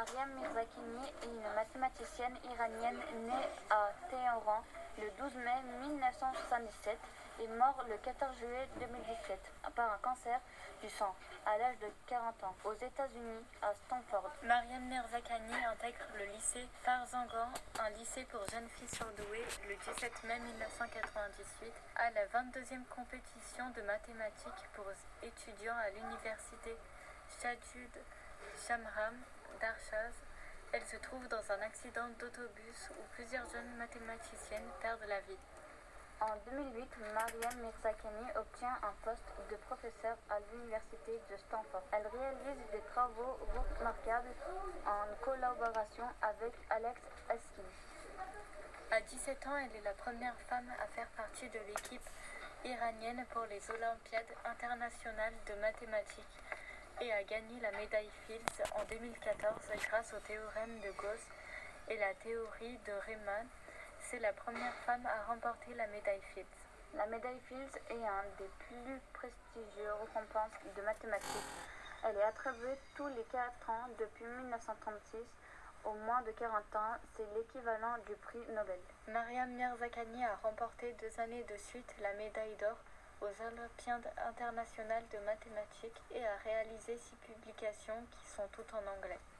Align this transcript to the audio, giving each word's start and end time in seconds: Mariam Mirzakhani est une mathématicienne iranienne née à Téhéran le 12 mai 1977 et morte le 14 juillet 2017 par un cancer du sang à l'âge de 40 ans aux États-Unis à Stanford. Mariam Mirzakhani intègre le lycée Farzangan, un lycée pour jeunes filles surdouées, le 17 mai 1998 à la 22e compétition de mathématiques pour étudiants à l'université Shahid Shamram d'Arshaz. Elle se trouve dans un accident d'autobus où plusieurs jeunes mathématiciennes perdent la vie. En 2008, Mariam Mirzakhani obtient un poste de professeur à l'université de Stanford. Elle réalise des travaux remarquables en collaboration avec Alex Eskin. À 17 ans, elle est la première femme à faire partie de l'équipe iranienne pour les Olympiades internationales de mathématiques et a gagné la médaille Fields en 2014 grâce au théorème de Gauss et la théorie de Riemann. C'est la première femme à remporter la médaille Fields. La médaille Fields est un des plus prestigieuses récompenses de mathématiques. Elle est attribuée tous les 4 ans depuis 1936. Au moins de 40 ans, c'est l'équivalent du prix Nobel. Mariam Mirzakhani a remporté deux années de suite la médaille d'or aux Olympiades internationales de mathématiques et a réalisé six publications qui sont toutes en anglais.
Mariam 0.00 0.30
Mirzakhani 0.32 1.04
est 1.04 1.26
une 1.26 1.54
mathématicienne 1.54 2.32
iranienne 2.50 2.96
née 3.26 3.48
à 3.68 3.92
Téhéran 4.08 4.64
le 4.96 5.10
12 5.20 5.34
mai 5.44 5.60
1977 5.92 6.96
et 7.40 7.48
morte 7.48 7.84
le 7.86 7.98
14 7.98 8.34
juillet 8.38 8.66
2017 8.80 9.38
par 9.76 9.92
un 9.92 9.98
cancer 9.98 10.40
du 10.80 10.88
sang 10.88 11.14
à 11.44 11.58
l'âge 11.58 11.78
de 11.80 11.88
40 12.06 12.44
ans 12.44 12.56
aux 12.64 12.72
États-Unis 12.72 13.44
à 13.60 13.74
Stanford. 13.74 14.32
Mariam 14.42 14.88
Mirzakhani 14.88 15.64
intègre 15.68 16.08
le 16.16 16.32
lycée 16.32 16.66
Farzangan, 16.80 17.52
un 17.84 17.90
lycée 17.90 18.24
pour 18.32 18.40
jeunes 18.48 18.70
filles 18.70 18.96
surdouées, 18.96 19.44
le 19.68 19.76
17 19.76 20.24
mai 20.24 20.40
1998 20.40 21.72
à 21.96 22.10
la 22.12 22.24
22e 22.24 22.86
compétition 22.88 23.68
de 23.76 23.82
mathématiques 23.82 24.64
pour 24.72 24.86
étudiants 25.22 25.76
à 25.76 25.90
l'université 25.90 26.72
Shahid 27.40 27.96
Shamram 28.54 29.16
d'Arshaz. 29.60 30.12
Elle 30.72 30.84
se 30.84 30.96
trouve 30.96 31.26
dans 31.28 31.40
un 31.50 31.62
accident 31.62 32.06
d'autobus 32.18 32.90
où 32.90 33.02
plusieurs 33.14 33.48
jeunes 33.48 33.76
mathématiciennes 33.78 34.68
perdent 34.82 35.08
la 35.08 35.20
vie. 35.20 35.40
En 36.20 36.36
2008, 36.50 36.84
Mariam 37.14 37.56
Mirzakhani 37.64 38.28
obtient 38.36 38.76
un 38.82 38.92
poste 39.02 39.24
de 39.50 39.56
professeur 39.56 40.18
à 40.28 40.36
l'université 40.52 41.18
de 41.30 41.36
Stanford. 41.38 41.82
Elle 41.92 42.06
réalise 42.08 42.60
des 42.72 42.84
travaux 42.92 43.38
remarquables 43.56 44.36
en 44.84 45.24
collaboration 45.24 46.04
avec 46.20 46.52
Alex 46.68 47.00
Eskin. 47.30 47.70
À 48.90 49.00
17 49.00 49.46
ans, 49.46 49.56
elle 49.56 49.76
est 49.80 49.84
la 49.84 49.94
première 49.94 50.36
femme 50.46 50.68
à 50.78 50.86
faire 50.88 51.08
partie 51.16 51.48
de 51.48 51.60
l'équipe 51.68 52.08
iranienne 52.66 53.24
pour 53.30 53.46
les 53.46 53.62
Olympiades 53.70 54.34
internationales 54.44 55.34
de 55.48 55.54
mathématiques 55.54 56.36
et 57.00 57.12
a 57.12 57.22
gagné 57.24 57.60
la 57.60 57.70
médaille 57.72 58.10
Fields 58.26 58.62
en 58.74 58.84
2014 58.84 59.54
grâce 59.88 60.12
au 60.12 60.20
théorème 60.20 60.80
de 60.80 60.90
Gauss 60.92 61.24
et 61.88 61.96
la 61.96 62.12
théorie 62.14 62.78
de 62.86 62.92
Riemann. 63.06 63.46
C'est 64.00 64.18
la 64.18 64.32
première 64.32 64.74
femme 64.86 65.06
à 65.06 65.32
remporter 65.32 65.72
la 65.74 65.86
médaille 65.86 66.20
Fields. 66.34 66.60
La 66.94 67.06
médaille 67.06 67.40
Fields 67.48 67.80
est 67.88 68.04
un 68.04 68.24
des 68.38 68.50
plus 68.66 69.00
prestigieuses 69.14 69.96
récompenses 70.00 70.52
de 70.76 70.82
mathématiques. 70.82 71.50
Elle 72.04 72.16
est 72.16 72.22
attribuée 72.22 72.78
tous 72.96 73.08
les 73.08 73.24
4 73.32 73.70
ans 73.70 73.88
depuis 73.98 74.24
1936. 74.24 75.18
Au 75.84 75.94
moins 76.04 76.20
de 76.22 76.32
40 76.32 76.52
ans, 76.76 76.96
c'est 77.16 77.26
l'équivalent 77.34 77.96
du 78.06 78.14
prix 78.16 78.40
Nobel. 78.54 78.80
Mariam 79.08 79.50
Mirzakhani 79.52 80.24
a 80.24 80.36
remporté 80.42 80.94
deux 81.00 81.20
années 81.20 81.44
de 81.44 81.56
suite 81.56 81.94
la 82.02 82.12
médaille 82.14 82.56
d'or 82.56 82.76
aux 83.20 83.42
Olympiades 83.42 84.12
internationales 84.28 85.04
de 85.12 85.18
mathématiques 85.24 86.00
et 86.14 86.24
a 86.24 86.36
réalisé 86.44 86.96
six 86.96 87.16
publications 87.16 88.06
qui 88.10 88.30
sont 88.30 88.48
toutes 88.52 88.72
en 88.74 88.98
anglais. 88.98 89.18